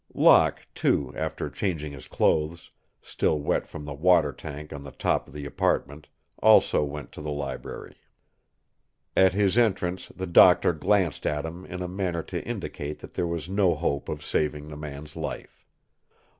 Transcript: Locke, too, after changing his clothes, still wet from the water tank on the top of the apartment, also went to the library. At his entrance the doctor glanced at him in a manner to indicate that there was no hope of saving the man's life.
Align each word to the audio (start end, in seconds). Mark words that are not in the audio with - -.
Locke, 0.15 0.65
too, 0.73 1.13
after 1.15 1.47
changing 1.47 1.91
his 1.91 2.07
clothes, 2.07 2.71
still 3.03 3.37
wet 3.39 3.67
from 3.67 3.85
the 3.85 3.93
water 3.93 4.33
tank 4.33 4.73
on 4.73 4.81
the 4.81 4.89
top 4.91 5.27
of 5.27 5.33
the 5.35 5.45
apartment, 5.45 6.07
also 6.41 6.83
went 6.83 7.11
to 7.11 7.21
the 7.21 7.29
library. 7.29 7.97
At 9.15 9.33
his 9.33 9.59
entrance 9.59 10.07
the 10.07 10.25
doctor 10.25 10.73
glanced 10.73 11.27
at 11.27 11.45
him 11.45 11.67
in 11.67 11.83
a 11.83 11.87
manner 11.87 12.23
to 12.23 12.43
indicate 12.43 12.97
that 12.97 13.13
there 13.13 13.27
was 13.27 13.47
no 13.47 13.75
hope 13.75 14.09
of 14.09 14.25
saving 14.25 14.69
the 14.69 14.75
man's 14.75 15.15
life. 15.15 15.67